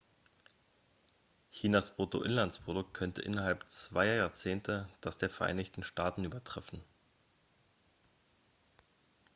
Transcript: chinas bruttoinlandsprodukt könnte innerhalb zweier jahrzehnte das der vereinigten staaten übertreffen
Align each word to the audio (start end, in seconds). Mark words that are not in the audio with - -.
chinas 1.51 1.91
bruttoinlandsprodukt 1.95 2.91
könnte 2.91 3.21
innerhalb 3.21 3.69
zweier 3.69 4.15
jahrzehnte 4.15 4.89
das 4.99 5.19
der 5.19 5.29
vereinigten 5.29 5.83
staaten 5.83 6.23
übertreffen 6.23 6.81